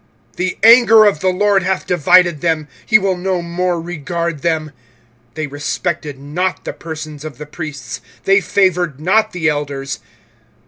[0.31, 4.71] 25:004:016 The anger of the LORD hath divided them; he will no more regard them:
[5.35, 9.99] they respected not the persons of the priests, they favoured not the elders.